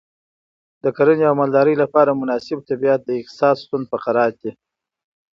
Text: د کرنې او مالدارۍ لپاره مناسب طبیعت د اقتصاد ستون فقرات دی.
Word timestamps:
د 0.83 0.85
کرنې 0.97 1.25
او 1.29 1.35
مالدارۍ 1.39 1.75
لپاره 1.83 2.19
مناسب 2.21 2.57
طبیعت 2.69 2.99
د 3.05 3.09
اقتصاد 3.19 3.55
ستون 3.63 3.81
فقرات 3.91 4.33
دی. 4.41 4.51